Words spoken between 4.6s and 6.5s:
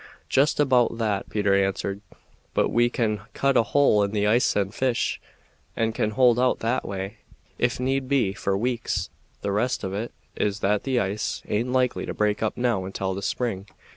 fish, and can hold